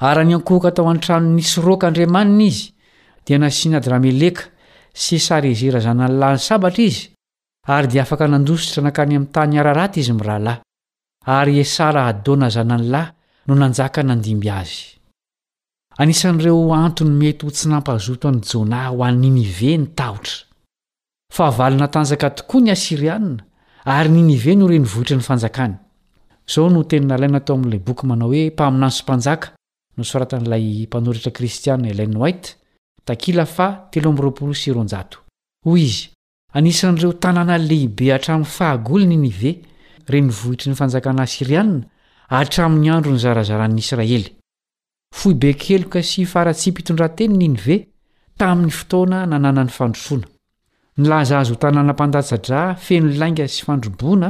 [0.00, 2.73] ary nyankohoka tao an-tranon'ny srokaandriamanina izy
[3.24, 4.50] dia nasian ad rameleka
[4.92, 7.02] sy esarezera zananylahyny sabatra izy
[7.74, 10.60] ary dia afaka nandositra nankany ami'ny tany iararaty izy mirahalahy
[11.36, 13.10] ary esara hadona zanany lahy
[13.48, 14.76] no nanjaka nandimby azy
[16.00, 20.42] anisan'ireo antony mety ho tsy nampazoto any jona ho any ninive nytahotra
[21.34, 23.42] fa valy natanjaka tokoa ny asirianina
[23.94, 25.74] ary ninive no renivohitra ny fanjakany
[26.52, 29.48] zao no teninalaina atao amin'ila boky manao hoe mpaminanso mpanjaka
[29.96, 32.44] nosoratan'ilay mpanoritra kristian elein wait
[33.12, 33.14] y
[35.80, 36.02] izy
[36.56, 39.50] anisan'ireo tanàna lehibe hatramin'ny fahagolynynive
[40.12, 41.84] renyvohitryny fanjakana asirianina
[42.38, 44.24] atramin'ny andro nyzarazaran'nyisraely
[45.18, 47.76] foibekeloka sy faratsy mpitondratenyny nive
[48.38, 50.24] tamin'ny fotoana nananany fandrosoana
[51.00, 54.28] nilaza azo tanànampandasadra fenolainga syfandrobona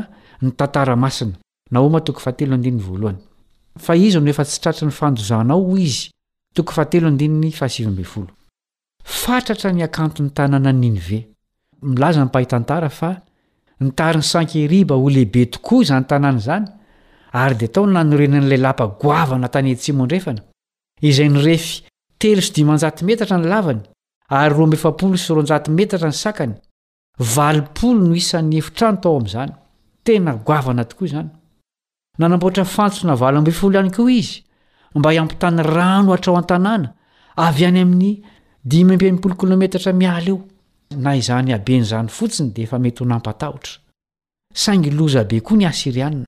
[7.35, 8.37] ny taasisaa
[9.05, 11.19] fatratra niakanto ny tanàna ninyve
[11.83, 13.21] milaza nypahytantara fa
[13.81, 16.65] nitari ny sankeriba holehibe tokoa izany tanàna izany
[17.33, 20.41] ary dia tao nanorenaan'ilay lampagoavana tanyetsimo andrefana
[21.03, 21.85] izaynyrefy
[22.19, 23.83] telo sdimnjat metatra ny lavany
[24.29, 26.55] ary rofaol s rjmetatra ny sakany
[27.37, 29.53] vall no isan'ny efitrano tao amin'izany
[30.05, 31.29] tena goavana tokoa izany
[32.19, 34.43] nanamboatra fanoso na valfl ihany koa izy
[34.95, 36.93] mba hiampintany rano hatrao an-tanàna
[37.37, 38.23] avy any amin'ny
[38.65, 40.37] dimympkilometatra mial eo
[40.97, 43.77] na izany aben'izany fotsiny dia efa mety honampatahotra
[44.65, 46.25] saingylza be koa ny asirianna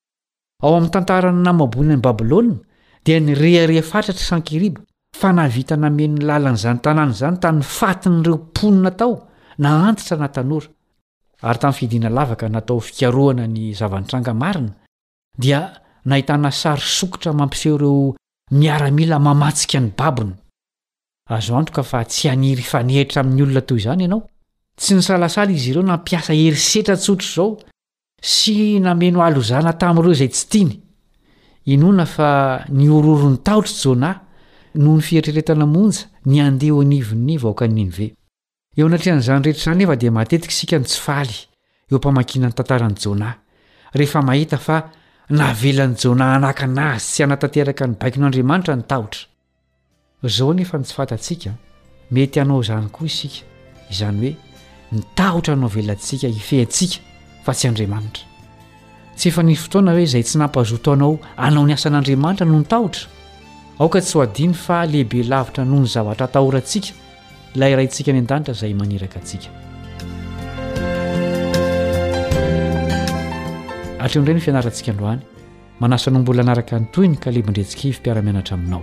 [0.63, 2.57] ao amin'ny tantarany namabona any babilôa
[3.05, 4.81] dia nirehareh fatratra san-kiriba
[5.21, 9.15] fa nahvita namen'ny lalan'zanytanàny izany tamny fatin'ireo ponynatao
[9.59, 10.69] naantitra natanora
[11.49, 14.75] ary tamin'ny fidina lavaka natao fikaroana ny zavantrangamarina
[15.39, 15.61] dia
[16.05, 18.15] nahitana sary sokotra mampiseo ireo
[18.51, 20.33] miaramila mamatsika ny babna
[21.27, 24.23] azoantroka fa tsy aniry faneitra amin'ny olona toy zany ianao
[24.79, 27.49] tsy ny salasala izy ireo nampiasa herisetra tsotra zao
[28.23, 30.75] sy nameno alozana tamin'ireo zay tsy tiany
[31.67, 32.29] inona fa
[32.69, 34.15] nyororo ny tahotra
[40.77, 41.43] ytsoaly
[41.91, 43.31] eompamakina ny tantaranyjôa
[43.95, 44.77] rehefa mahita fa
[45.31, 49.27] navelan'ny jôna anakan'azy tsy hanatateraka ny baiki no andriamanitra ny tahotra
[50.23, 51.51] zao ne efa ny tsy fantantsika
[52.11, 53.45] mety hanao izany koa isika
[53.91, 54.35] izany hoe
[54.93, 57.01] nitahotra anao velantsika hifehntsika
[57.45, 58.25] fa tsy andriamanitra
[59.17, 63.09] tsy efa niy fotoana hoe izay tsy nampazoto anao anao ny asan'andriamanitra no nytahotra
[63.79, 66.95] aoka tsy ho adiny fa lehibe lavitra noho ny zavatra tahorantsika
[67.55, 69.51] ilay iraintsika any an-danitra izay maniraka antsika
[74.01, 75.21] atreo nireny fianarantsika androany
[75.81, 78.83] manasanao mbola anaraka nytoyny ka le mbandretsika efympiaramianatra aminao